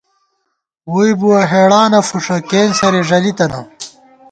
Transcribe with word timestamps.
ووئی 0.91 1.13
بُوَہ 1.19 1.39
ہېڑانہ 1.51 2.01
فُݭہ، 2.09 2.37
کېنسَرے 2.49 3.01
ݫَلِی 3.07 3.31
تَنہ 3.37 3.61